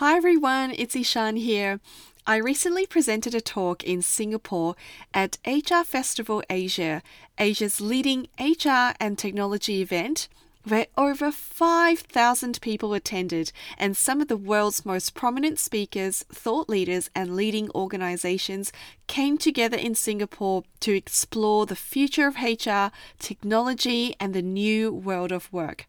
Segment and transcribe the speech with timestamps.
[0.00, 1.80] Hi everyone, it's Ishan here.
[2.26, 4.76] I recently presented a talk in Singapore
[5.14, 7.02] at HR Festival Asia,
[7.38, 10.28] Asia's leading HR and technology event,
[10.68, 17.08] where over 5,000 people attended, and some of the world's most prominent speakers, thought leaders,
[17.14, 18.72] and leading organizations
[19.06, 25.32] came together in Singapore to explore the future of HR, technology, and the new world
[25.32, 25.86] of work.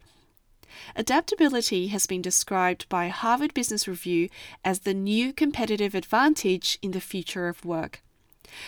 [0.95, 4.29] Adaptability has been described by Harvard Business Review
[4.63, 8.02] as the new competitive advantage in the future of work.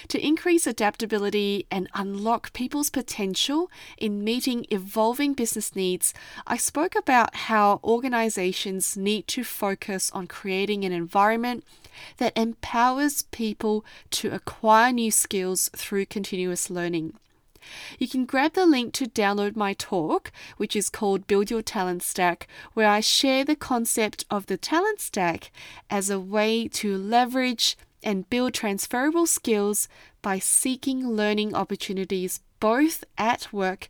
[0.09, 6.13] To increase adaptability and unlock people's potential in meeting evolving business needs,
[6.45, 11.63] I spoke about how organizations need to focus on creating an environment
[12.17, 17.13] that empowers people to acquire new skills through continuous learning.
[17.97, 22.03] You can grab the link to download my talk, which is called Build Your Talent
[22.03, 25.51] Stack, where I share the concept of the talent stack
[25.89, 29.87] as a way to leverage and build transferable skills
[30.21, 33.89] by seeking learning opportunities both at work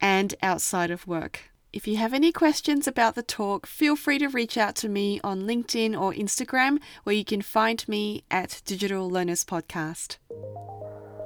[0.00, 1.50] and outside of work.
[1.72, 5.20] If you have any questions about the talk, feel free to reach out to me
[5.22, 10.16] on LinkedIn or Instagram, where you can find me at Digital Learners Podcast.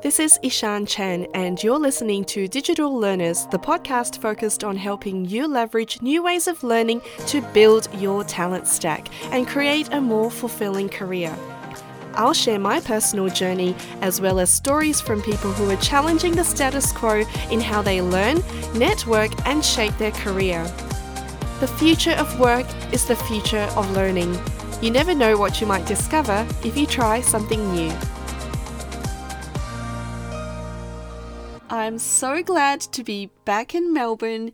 [0.02, 5.24] This is Ishan Chen, and you're listening to Digital Learners, the podcast focused on helping
[5.24, 10.28] you leverage new ways of learning to build your talent stack and create a more
[10.28, 11.32] fulfilling career.
[12.14, 16.42] I'll share my personal journey as well as stories from people who are challenging the
[16.42, 17.22] status quo
[17.52, 18.42] in how they learn,
[18.74, 20.64] network, and shape their career.
[21.60, 24.36] The future of work is the future of learning.
[24.82, 27.92] You never know what you might discover if you try something new.
[31.72, 34.52] I'm so glad to be back in Melbourne,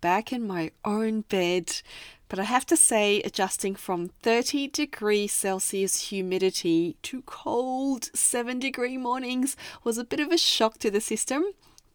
[0.00, 1.82] back in my own bed.
[2.28, 8.96] But I have to say, adjusting from 30 degrees Celsius humidity to cold 7 degree
[8.96, 11.42] mornings was a bit of a shock to the system,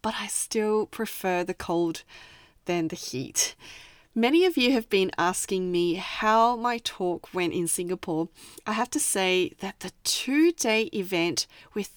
[0.01, 2.03] but I still prefer the cold
[2.65, 3.55] than the heat.
[4.13, 8.27] Many of you have been asking me how my talk went in Singapore.
[8.67, 11.91] I have to say that the two day event with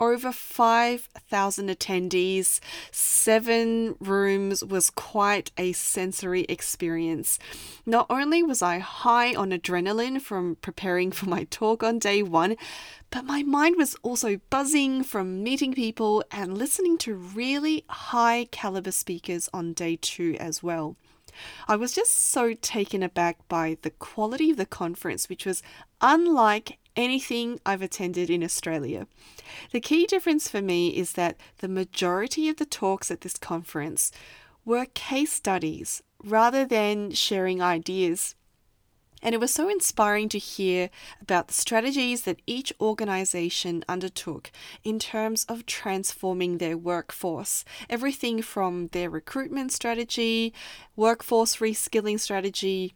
[0.00, 2.58] over 5,000 attendees,
[2.90, 7.38] seven rooms was quite a sensory experience.
[7.84, 12.56] Not only was I high on adrenaline from preparing for my talk on day one,
[13.10, 18.92] but my mind was also buzzing from meeting people and listening to really high caliber
[18.92, 20.96] speakers on day two as well.
[21.68, 25.62] I was just so taken aback by the quality of the conference, which was
[26.00, 29.06] unlike anything I've attended in Australia.
[29.72, 34.12] The key difference for me is that the majority of the talks at this conference
[34.64, 38.34] were case studies rather than sharing ideas.
[39.22, 40.88] And it was so inspiring to hear
[41.20, 44.50] about the strategies that each organization undertook
[44.82, 47.64] in terms of transforming their workforce.
[47.90, 50.54] Everything from their recruitment strategy,
[50.96, 52.94] workforce reskilling strategy,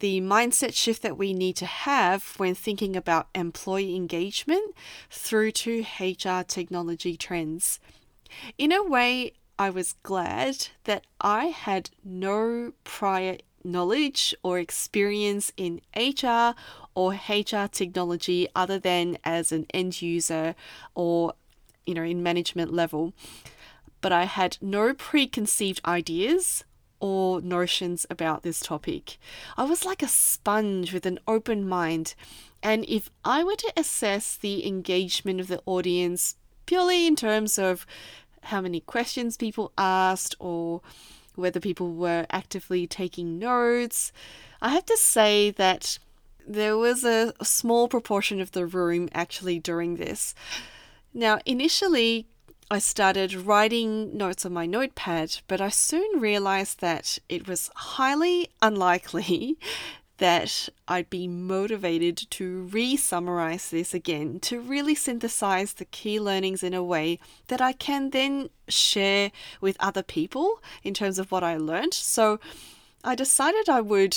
[0.00, 4.74] the mindset shift that we need to have when thinking about employee engagement
[5.10, 7.80] through to HR technology trends.
[8.56, 15.80] In a way, I was glad that I had no prior knowledge or experience in
[15.96, 16.54] HR
[16.94, 20.54] or HR technology other than as an end user
[20.94, 21.34] or
[21.86, 23.12] you know in management level
[24.00, 26.64] but I had no preconceived ideas
[27.00, 29.18] or notions about this topic.
[29.56, 32.14] I was like a sponge with an open mind.
[32.62, 37.86] And if I were to assess the engagement of the audience purely in terms of
[38.42, 40.80] how many questions people asked or
[41.34, 44.12] whether people were actively taking notes,
[44.60, 45.98] I have to say that
[46.46, 50.34] there was a, small proportion of the room actually doing this.
[51.14, 52.26] Now, initially,
[52.70, 58.50] I started writing notes on my notepad, but I soon realized that it was highly
[58.60, 59.56] unlikely
[60.18, 66.62] that I'd be motivated to re summarize this again, to really synthesize the key learnings
[66.62, 69.30] in a way that I can then share
[69.62, 71.94] with other people in terms of what I learned.
[71.94, 72.38] So
[73.02, 74.14] I decided I would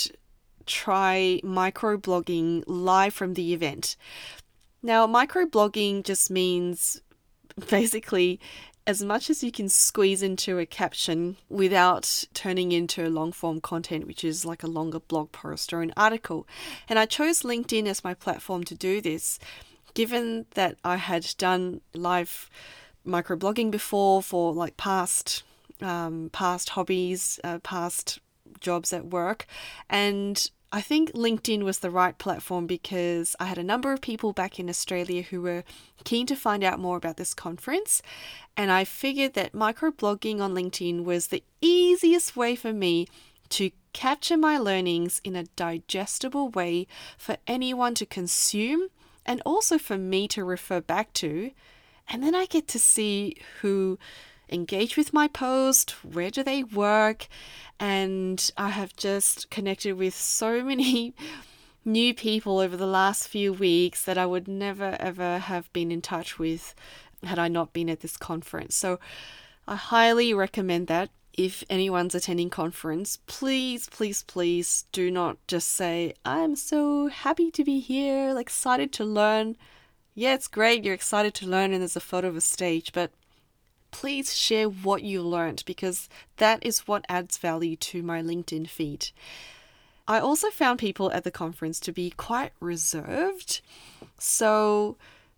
[0.65, 3.95] try microblogging live from the event.
[4.83, 6.99] Now, microblogging just means
[7.69, 8.39] basically
[8.87, 14.07] as much as you can squeeze into a caption without turning into long form content,
[14.07, 16.47] which is like a longer blog post or an article.
[16.89, 19.37] And I chose LinkedIn as my platform to do this,
[19.93, 22.49] given that I had done live
[23.05, 25.43] microblogging before for like past
[25.81, 28.19] um, past hobbies, uh, past
[28.59, 29.45] jobs at work,
[29.89, 34.31] and I think LinkedIn was the right platform because I had a number of people
[34.31, 35.65] back in Australia who were
[36.05, 38.01] keen to find out more about this conference.
[38.55, 43.07] And I figured that microblogging on LinkedIn was the easiest way for me
[43.49, 46.87] to capture my learnings in a digestible way
[47.17, 48.87] for anyone to consume
[49.25, 51.51] and also for me to refer back to.
[52.07, 53.99] And then I get to see who
[54.51, 57.27] engage with my post, where do they work,
[57.79, 61.13] and I have just connected with so many
[61.83, 66.01] new people over the last few weeks that I would never ever have been in
[66.01, 66.75] touch with
[67.23, 68.75] had I not been at this conference.
[68.75, 68.99] So
[69.67, 71.09] I highly recommend that.
[71.33, 77.63] If anyone's attending conference, please, please, please do not just say, I'm so happy to
[77.63, 79.55] be here, excited to learn.
[80.13, 83.11] Yeah, it's great, you're excited to learn, and there's a photo of a stage, but
[83.91, 89.09] please share what you learned because that is what adds value to my LinkedIn feed.
[90.07, 93.61] I also found people at the conference to be quite reserved.
[94.17, 94.97] So,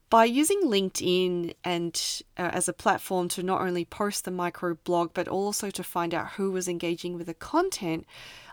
[0.09, 5.09] by using LinkedIn and uh, as a platform to not only post the micro blog
[5.13, 8.05] but also to find out who was engaging with the content,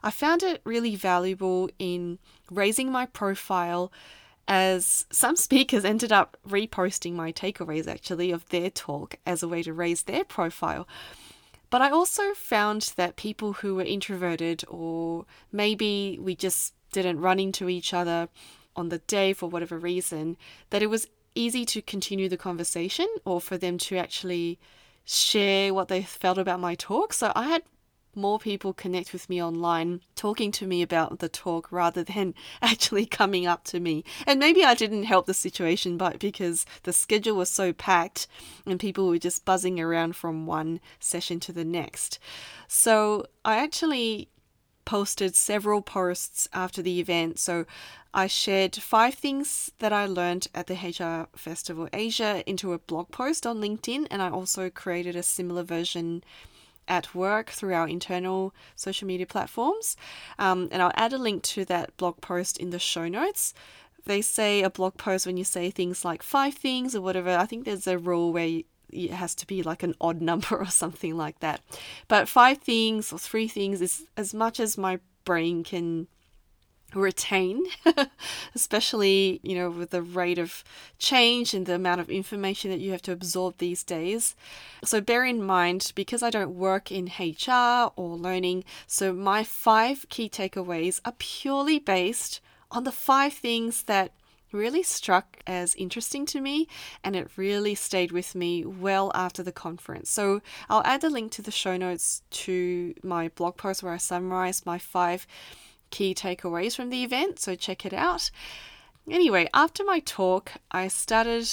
[0.03, 2.19] I found it really valuable in
[2.51, 3.93] raising my profile
[4.51, 9.63] as some speakers ended up reposting my takeaways actually of their talk as a way
[9.63, 10.89] to raise their profile.
[11.71, 17.39] But I also found that people who were introverted, or maybe we just didn't run
[17.39, 18.29] into each other
[18.75, 20.37] on the day for whatever reason,
[20.71, 21.07] that it was
[21.37, 24.59] easy to continue the conversation or for them to actually
[25.05, 27.13] share what they felt about my talk.
[27.13, 27.63] So I had
[28.15, 33.07] more people connect with me online talking to me about the talk rather than actually
[33.07, 34.05] coming up to me.
[34.27, 38.27] And maybe I didn't help the situation, but because the schedule was so packed
[38.67, 42.19] and people were just buzzing around from one session to the next.
[42.69, 44.29] So I actually
[44.85, 47.39] posted several posts after the event.
[47.39, 47.65] So
[48.13, 53.13] I shared five things that I learned at the HR Festival Asia into a blog
[53.13, 56.25] post on LinkedIn, and I also created a similar version
[56.89, 59.97] at work through our internal social media platforms.
[60.39, 63.55] Um, and I'll add a link to that blog post in the show notes.
[64.07, 67.31] They say a blog post when you say things like five things or whatever.
[67.31, 68.63] I think there's a rule where
[68.93, 71.61] it has to be like an odd number or something like that.
[72.09, 76.09] But five things or three things is as much as my brain can
[76.95, 77.65] retain,
[78.55, 80.65] especially, you know, with the rate of
[80.99, 84.35] change and the amount of information that you have to absorb these days.
[84.85, 90.07] So bear in mind, because I don't work in HR or learning, so my five
[90.09, 92.41] key takeaways are purely based
[92.71, 94.13] on the five things that
[94.53, 96.67] really struck as interesting to me
[97.05, 100.11] and it really stayed with me well after the conference.
[100.11, 103.99] So I'll add the link to the show notes to my blog post where I
[103.99, 105.27] summarize my five
[105.91, 108.31] key takeaways from the event, so check it out.
[109.09, 111.49] Anyway, after my talk, I started,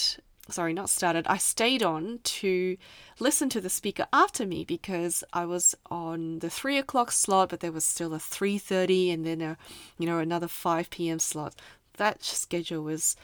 [0.49, 2.77] sorry, not started, I stayed on to
[3.19, 7.61] listen to the speaker after me because I was on the three o'clock slot, but
[7.61, 9.57] there was still a 3.30 and then a,
[9.97, 11.19] you know, another 5 p.m.
[11.19, 11.55] slot.
[11.97, 13.15] That schedule was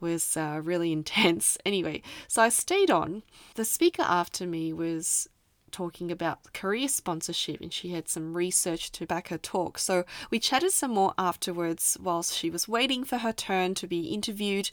[0.00, 1.56] was uh, really intense.
[1.64, 3.22] Anyway, so I stayed on.
[3.54, 5.28] The speaker after me was
[5.72, 9.78] talking about career sponsorship and she had some research to back her talk.
[9.78, 14.08] So we chatted some more afterwards whilst she was waiting for her turn to be
[14.08, 14.70] interviewed.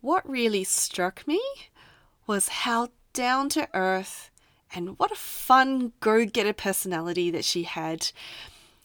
[0.00, 1.40] What really struck me
[2.26, 4.30] was how down to earth
[4.74, 8.10] and what a fun go getter personality that she had.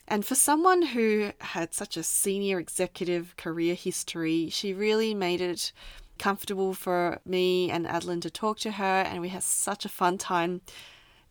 [0.08, 5.72] And for someone who had such a senior executive career history, she really made it
[6.20, 10.18] comfortable for me and Adeline to talk to her, and we had such a fun
[10.18, 10.62] time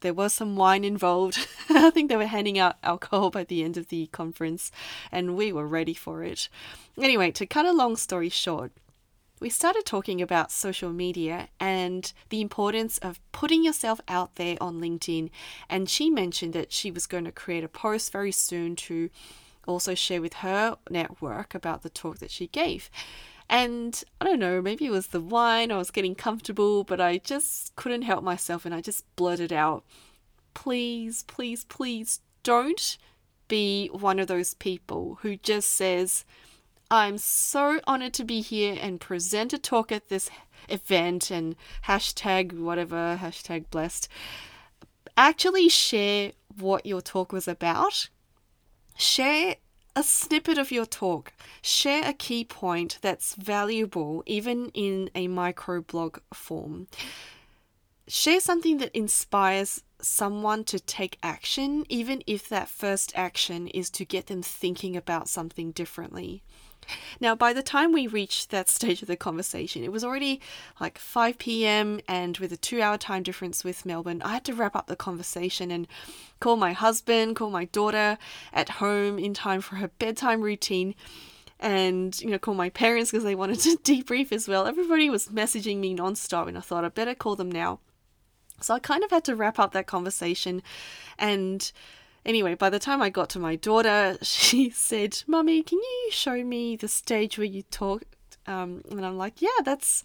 [0.02, 1.48] there was some wine involved.
[1.70, 4.70] I think they were handing out alcohol by the end of the conference,
[5.10, 6.48] and we were ready for it.
[7.00, 8.72] Anyway, to cut a long story short,
[9.40, 14.80] we started talking about social media and the importance of putting yourself out there on
[14.80, 15.30] LinkedIn.
[15.68, 19.10] And she mentioned that she was going to create a post very soon to
[19.66, 22.88] also share with her network about the talk that she gave.
[23.48, 27.18] And I don't know, maybe it was the wine, I was getting comfortable, but I
[27.18, 29.84] just couldn't help myself and I just blurted out,
[30.54, 32.96] please, please, please don't
[33.48, 36.24] be one of those people who just says,
[36.90, 40.30] I'm so honored to be here and present a talk at this
[40.68, 41.56] event and
[41.86, 44.08] hashtag whatever, hashtag blessed.
[45.16, 48.08] Actually, share what your talk was about.
[48.96, 49.56] Share
[49.94, 51.32] a snippet of your talk.
[51.60, 56.88] Share a key point that's valuable, even in a microblog form.
[58.08, 64.04] share something that inspires someone to take action, even if that first action is to
[64.04, 66.42] get them thinking about something differently.
[67.20, 70.40] Now, by the time we reached that stage of the conversation, it was already
[70.80, 74.54] like 5 p.m., and with a two hour time difference with Melbourne, I had to
[74.54, 75.86] wrap up the conversation and
[76.40, 78.18] call my husband, call my daughter
[78.52, 80.94] at home in time for her bedtime routine,
[81.60, 84.66] and you know, call my parents because they wanted to debrief as well.
[84.66, 87.80] Everybody was messaging me nonstop, and I thought I better call them now.
[88.60, 90.62] So I kind of had to wrap up that conversation.
[91.18, 91.70] And
[92.24, 96.42] anyway, by the time I got to my daughter, she said, Mummy, can you show
[96.44, 98.16] me the stage where you talked?
[98.46, 100.04] Um, and I'm like, yeah, that's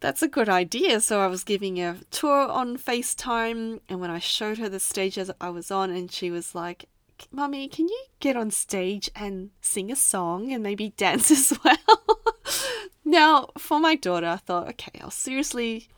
[0.00, 1.00] that's a good idea.
[1.00, 5.18] So I was giving a tour on FaceTime, and when I showed her the stage
[5.40, 6.88] I was on, and she was like,
[7.32, 12.20] Mummy, can you get on stage and sing a song and maybe dance as well?
[13.04, 15.88] now, for my daughter, I thought, okay, I'll seriously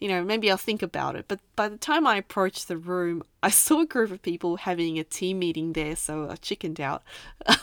[0.00, 1.24] you know, maybe I'll think about it.
[1.26, 4.98] But by the time I approached the room, I saw a group of people having
[4.98, 7.02] a team meeting there, so I chickened out.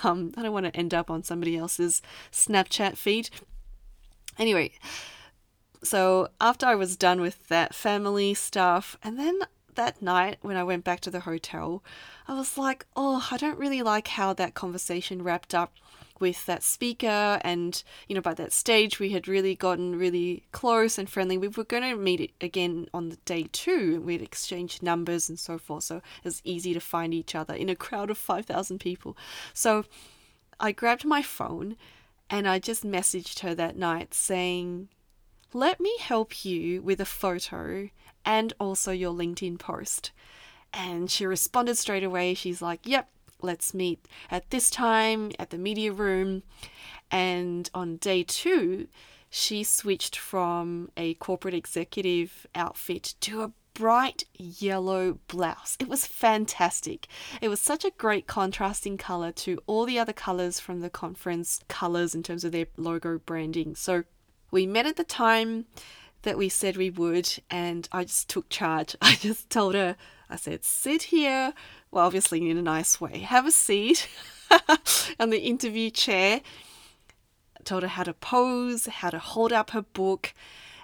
[0.05, 3.29] Um, I don't want to end up on somebody else's Snapchat feed.
[4.37, 4.73] Anyway,
[5.81, 9.39] so after I was done with that family stuff, and then
[9.75, 11.83] that night when I went back to the hotel,
[12.27, 15.73] I was like, oh, I don't really like how that conversation wrapped up
[16.23, 20.97] with that speaker and you know by that stage we had really gotten really close
[20.97, 21.37] and friendly.
[21.37, 23.99] We were going to meet again on the day two.
[23.99, 27.67] We'd exchanged numbers and so forth so it was easy to find each other in
[27.67, 29.17] a crowd of 5000 people.
[29.53, 29.83] So
[30.61, 31.75] i grabbed my phone
[32.29, 34.87] and i just messaged her that night saying
[35.51, 37.89] let me help you with a photo
[38.23, 40.11] and also your linkedin post.
[40.71, 42.33] And she responded straight away.
[42.33, 43.09] She's like yep
[43.43, 46.43] let's meet at this time at the media room.
[47.11, 48.87] And on day two,
[49.29, 55.75] she switched from a corporate executive outfit to a bright yellow blouse.
[55.79, 57.07] It was fantastic.
[57.41, 61.59] It was such a great contrasting color to all the other colors from the conference
[61.67, 63.75] colors in terms of their logo branding.
[63.75, 64.03] So
[64.51, 65.65] we met at the time
[66.21, 68.95] that we said we would, and I just took charge.
[69.01, 69.95] I just told her,
[70.33, 71.53] I said, sit here,
[71.91, 73.19] well, obviously in a nice way.
[73.19, 74.09] Have a seat
[75.19, 76.41] on the interview chair.
[77.55, 80.33] I told her how to pose, how to hold up her book.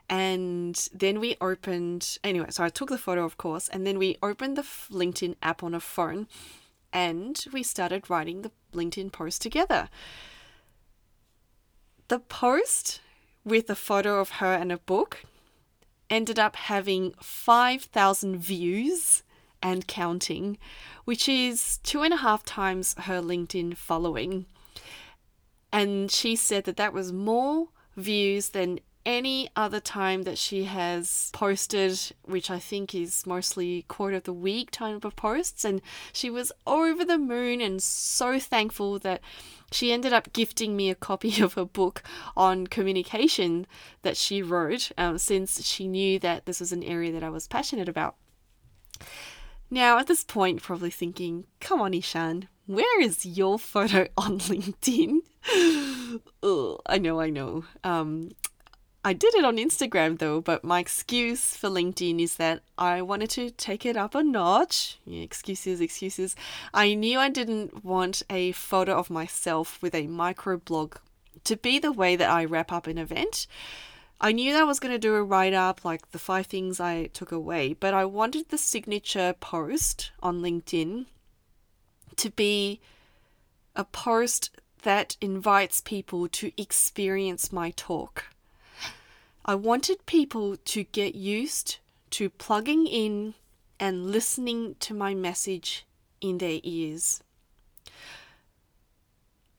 [0.07, 4.17] And then we opened, anyway, so I took the photo, of course, and then we
[4.21, 6.27] opened the LinkedIn app on a phone
[6.93, 9.89] and we started writing the LinkedIn post together.
[12.07, 13.01] The post
[13.43, 15.23] with a photo of her and a book
[16.07, 19.23] ended up having 5,000 views
[19.61, 20.57] and counting,
[21.05, 24.45] which is two and a half times her LinkedIn following.
[25.71, 31.29] And she said that that was more views than any other time that she has
[31.33, 35.63] posted, which I think is mostly quarter of the week type of posts.
[35.63, 39.21] And she was over the moon and so thankful that
[39.71, 42.03] she ended up gifting me a copy of her book
[42.35, 43.65] on communication
[44.01, 47.47] that she wrote, um, since she knew that this was an area that I was
[47.47, 48.15] passionate about.
[49.71, 54.39] Now, at this point, you're probably thinking, come on, Ishan, where is your photo on
[54.39, 55.19] LinkedIn?
[56.43, 57.65] Ugh, I know, I know.
[57.83, 58.31] Um,
[59.03, 63.29] I did it on Instagram though, but my excuse for LinkedIn is that I wanted
[63.31, 64.99] to take it up a notch.
[65.05, 66.35] Yeah, excuses, excuses.
[66.73, 70.97] I knew I didn't want a photo of myself with a microblog
[71.45, 73.47] to be the way that I wrap up an event.
[74.21, 76.79] I knew that I was going to do a write up, like the five things
[76.79, 81.05] I took away, but I wanted the signature post on LinkedIn
[82.17, 82.81] to be
[83.77, 84.49] a post
[84.83, 88.25] that invites people to experience my talk.
[89.45, 91.77] I wanted people to get used
[92.11, 93.35] to plugging in
[93.79, 95.85] and listening to my message
[96.19, 97.23] in their ears.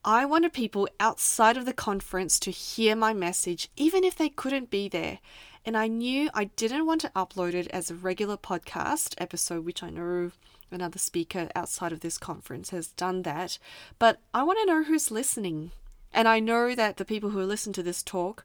[0.03, 4.71] I wanted people outside of the conference to hear my message, even if they couldn't
[4.71, 5.19] be there.
[5.63, 9.83] And I knew I didn't want to upload it as a regular podcast episode, which
[9.83, 10.31] I know
[10.71, 13.59] another speaker outside of this conference has done that.
[13.99, 15.71] But I want to know who's listening.
[16.11, 18.43] And I know that the people who listen to this talk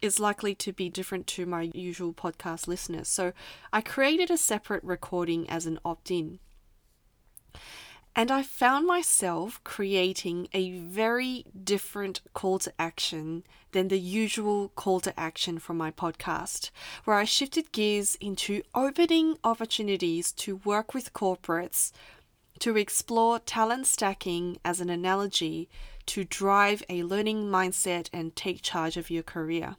[0.00, 3.08] is likely to be different to my usual podcast listeners.
[3.08, 3.34] So
[3.70, 6.38] I created a separate recording as an opt in.
[8.14, 15.00] And I found myself creating a very different call to action than the usual call
[15.00, 16.70] to action from my podcast,
[17.04, 21.92] where I shifted gears into opening opportunities to work with corporates
[22.58, 25.68] to explore talent stacking as an analogy
[26.06, 29.76] to drive a learning mindset and take charge of your career.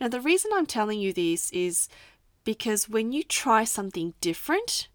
[0.00, 1.88] Now, the reason I'm telling you this is
[2.44, 4.88] because when you try something different,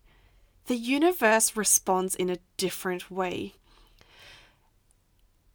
[0.67, 3.53] the universe responds in a different way.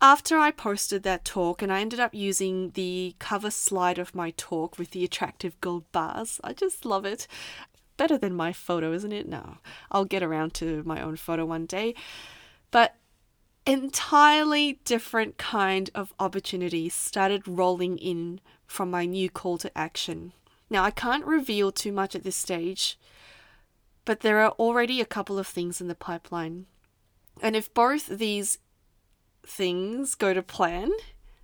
[0.00, 4.32] After I posted that talk and I ended up using the cover slide of my
[4.36, 7.26] talk with the attractive gold bars, I just love it.
[7.96, 9.28] Better than my photo, isn't it?
[9.28, 9.58] No,
[9.90, 11.96] I'll get around to my own photo one day.
[12.70, 12.94] But
[13.66, 20.32] entirely different kind of opportunities started rolling in from my new call to action.
[20.70, 22.98] Now, I can't reveal too much at this stage,
[24.08, 26.64] but there are already a couple of things in the pipeline.
[27.42, 28.56] And if both these
[29.46, 30.92] things go to plan,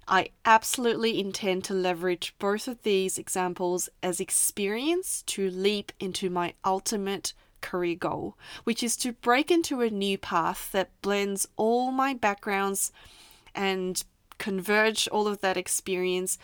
[0.08, 6.54] I absolutely intend to leverage both of these examples as experience to leap into my
[6.64, 12.14] ultimate career goal, which is to break into a new path that blends all my
[12.14, 12.92] backgrounds
[13.54, 14.04] and
[14.38, 16.38] converge all of that experience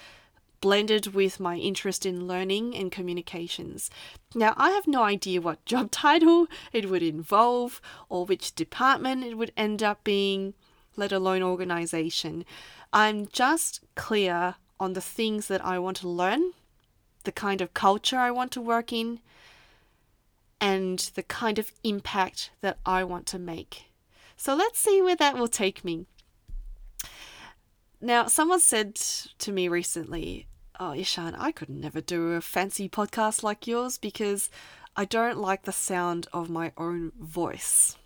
[0.60, 3.90] blended with my interest in learning and communications.
[4.34, 9.36] Now, I have no idea what job title it would involve or which department it
[9.36, 10.54] would end up being
[10.96, 12.44] let alone organization.
[12.92, 16.52] I'm just clear on the things that I want to learn,
[17.24, 19.20] the kind of culture I want to work in,
[20.60, 23.84] and the kind of impact that I want to make.
[24.36, 26.06] So let's see where that will take me.
[28.00, 30.46] Now, someone said to me recently,
[30.82, 34.48] Oh, Ishan, I could never do a fancy podcast like yours because
[34.96, 37.98] I don't like the sound of my own voice.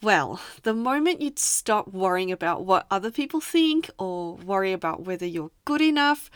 [0.00, 5.26] Well, the moment you stop worrying about what other people think or worry about whether
[5.26, 6.30] you're good enough,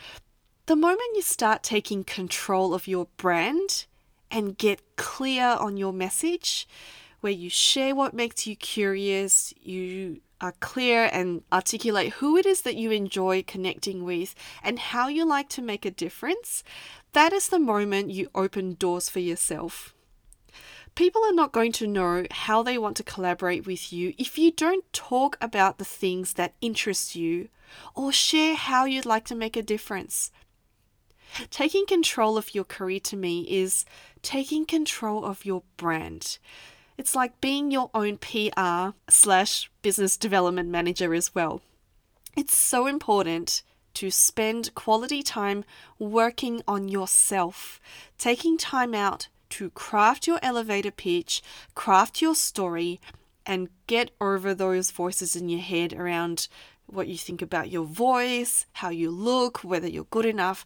[0.67, 3.85] the moment you start taking control of your brand
[4.29, 6.67] and get clear on your message,
[7.21, 12.61] where you share what makes you curious, you are clear and articulate who it is
[12.61, 16.65] that you enjoy connecting with and how you like to make a difference,
[17.13, 19.95] that is the moment you open doors for yourself.
[20.95, 24.51] People are not going to know how they want to collaborate with you if you
[24.51, 27.47] don't talk about the things that interest you
[27.95, 30.29] or share how you'd like to make a difference.
[31.49, 33.85] Taking control of your career to me is
[34.21, 36.37] taking control of your brand.
[36.97, 41.61] It's like being your own PR slash business development manager as well.
[42.35, 43.63] It's so important
[43.95, 45.63] to spend quality time
[45.99, 47.79] working on yourself,
[48.17, 51.43] taking time out to craft your elevator pitch,
[51.75, 52.99] craft your story,
[53.45, 56.47] and get over those voices in your head around
[56.87, 60.65] what you think about your voice, how you look, whether you're good enough.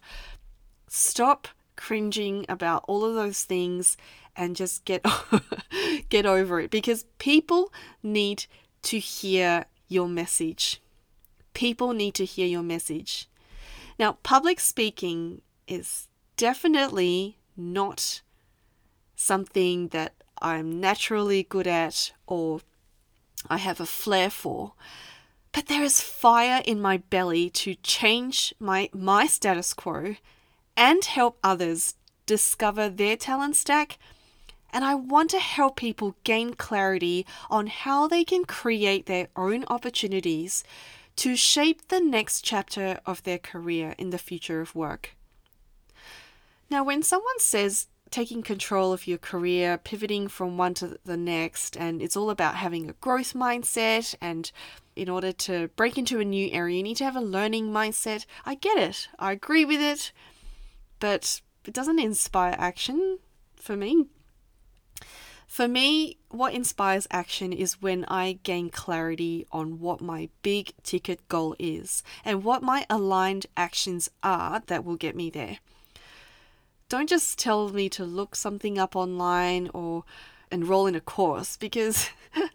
[0.88, 3.96] Stop cringing about all of those things
[4.36, 5.06] and just get
[6.10, 8.44] get over it because people need
[8.82, 10.82] to hear your message.
[11.54, 13.28] People need to hear your message.
[13.98, 18.22] Now, public speaking is definitely not
[19.16, 22.60] something that I'm naturally good at or
[23.48, 24.72] I have a flair for.
[25.52, 30.16] But there is fire in my belly to change my, my status quo
[30.78, 33.98] and help others discover their talent stack.
[34.72, 39.64] And I want to help people gain clarity on how they can create their own
[39.68, 40.62] opportunities
[41.16, 45.16] to shape the next chapter of their career in the future of work.
[46.70, 51.76] Now, when someone says taking control of your career, pivoting from one to the next,
[51.76, 54.14] and it's all about having a growth mindset.
[54.20, 54.50] And
[54.96, 58.26] in order to break into a new area, you need to have a learning mindset.
[58.44, 60.12] I get it, I agree with it,
[61.00, 63.18] but it doesn't inspire action
[63.56, 64.06] for me.
[65.46, 71.26] For me, what inspires action is when I gain clarity on what my big ticket
[71.28, 75.58] goal is and what my aligned actions are that will get me there
[76.88, 80.04] don't just tell me to look something up online or
[80.50, 82.08] enroll in a course because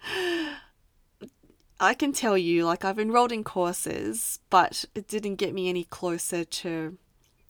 [1.79, 5.83] I can tell you, like, I've enrolled in courses, but it didn't get me any
[5.83, 6.97] closer to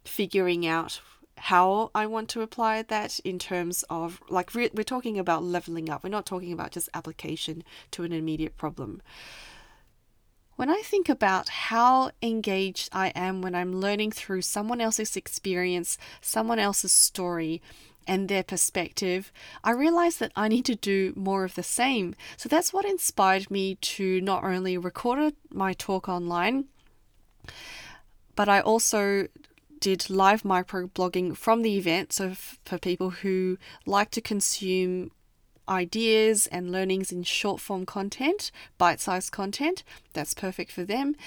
[0.03, 1.01] figuring out
[1.37, 6.03] how I want to apply that in terms of, like, we're talking about leveling up.
[6.03, 9.01] We're not talking about just application to an immediate problem.
[10.55, 15.97] When I think about how engaged I am when I'm learning through someone else's experience,
[16.21, 17.61] someone else's story,
[18.05, 19.31] and their perspective,
[19.63, 22.15] I realize that I need to do more of the same.
[22.37, 26.65] So that's what inspired me to not only record my talk online,
[28.35, 29.27] but I also
[29.83, 32.13] did live microblogging from the event.
[32.13, 35.11] So, for people who like to consume
[35.67, 39.83] ideas and learnings in short form content, bite sized content.
[40.13, 41.17] That's perfect for them.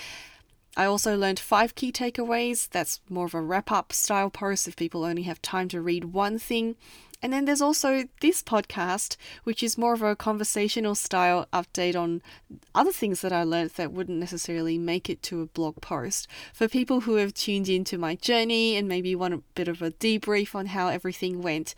[0.75, 2.66] I also learned five key takeaways.
[2.71, 6.07] That's more of a wrap up style post if people only have time to read
[6.14, 6.77] one thing.
[7.22, 12.22] And then there's also this podcast, which is more of a conversational style update on
[12.74, 16.29] other things that I learned that wouldn't necessarily make it to a blog post.
[16.52, 19.90] For people who have tuned into my journey and maybe want a bit of a
[19.90, 21.74] debrief on how everything went.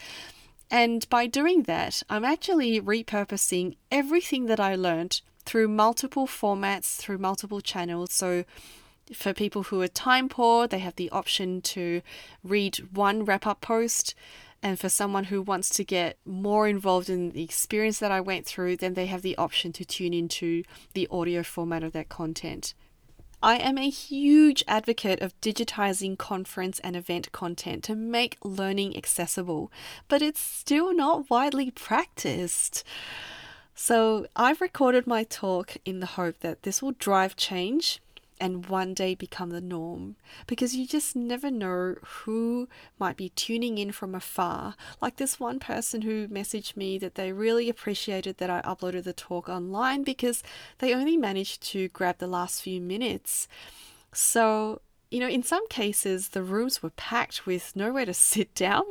[0.71, 7.19] And by doing that, I'm actually repurposing everything that I learned through multiple formats, through
[7.19, 8.13] multiple channels.
[8.13, 8.45] So
[9.15, 12.03] for people who are time poor, they have the option to
[12.45, 14.15] read one wrap up post.
[14.63, 18.45] And for someone who wants to get more involved in the experience that I went
[18.45, 22.75] through, then they have the option to tune into the audio format of that content.
[23.41, 29.71] I am a huge advocate of digitizing conference and event content to make learning accessible,
[30.09, 32.83] but it's still not widely practiced.
[33.77, 38.01] So, I've recorded my talk in the hope that this will drive change
[38.41, 43.79] and one day become the norm because you just never know who might be tuning
[43.79, 44.75] in from afar.
[45.01, 49.13] Like this one person who messaged me that they really appreciated that I uploaded the
[49.13, 50.43] talk online because
[50.79, 53.49] they only managed to grab the last few minutes.
[54.13, 58.85] So, you know, in some cases, the rooms were packed with nowhere to sit down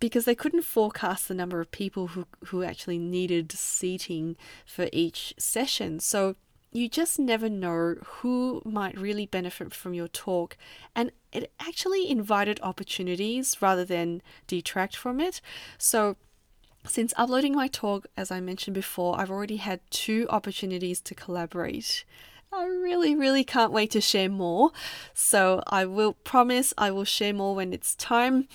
[0.00, 5.34] because they couldn't forecast the number of people who, who actually needed seating for each
[5.38, 6.00] session.
[6.00, 6.36] So,
[6.72, 10.56] you just never know who might really benefit from your talk.
[10.94, 15.40] And it actually invited opportunities rather than detract from it.
[15.78, 16.16] So,
[16.86, 22.04] since uploading my talk, as I mentioned before, I've already had two opportunities to collaborate.
[22.52, 24.72] I really, really can't wait to share more.
[25.14, 28.48] So I will promise I will share more when it's time.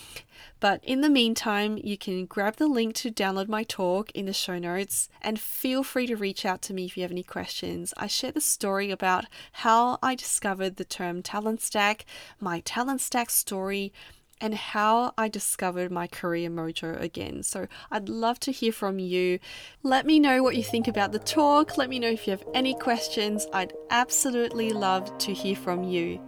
[0.60, 4.34] But in the meantime, you can grab the link to download my talk in the
[4.34, 7.93] show notes and feel free to reach out to me if you have any questions.
[7.95, 12.05] I share the story about how I discovered the term talent stack,
[12.39, 13.93] my talent stack story,
[14.41, 17.43] and how I discovered my career mojo again.
[17.43, 19.39] So I'd love to hear from you.
[19.84, 21.78] Let me know what you think about the talk.
[21.78, 23.48] Let me know if you have any questions.
[23.54, 26.19] I'd absolutely love to hear from you.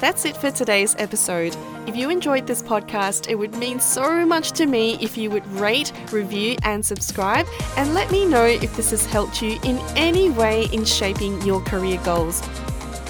[0.00, 1.56] That's it for today's episode.
[1.86, 5.46] If you enjoyed this podcast, it would mean so much to me if you would
[5.46, 10.30] rate, review, and subscribe, and let me know if this has helped you in any
[10.30, 12.42] way in shaping your career goals.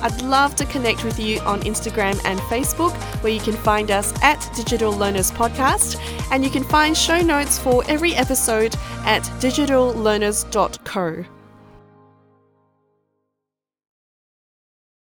[0.04, 4.12] I'd love to connect with you on Instagram and Facebook, where you can find us
[4.22, 5.98] at Digital Learners Podcast,
[6.30, 11.33] and you can find show notes for every episode at digitallearners.co.